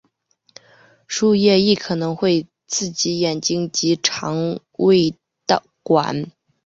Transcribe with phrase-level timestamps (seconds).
[1.07, 3.99] 树液亦可能会刺激眼睛及
[4.71, 5.13] 胃
[5.47, 6.31] 肠管。